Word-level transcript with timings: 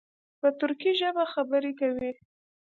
په 0.39 0.47
ترکي 0.59 0.91
ژبه 0.99 1.23
خبرې 1.33 1.71
کوي. 1.79 2.11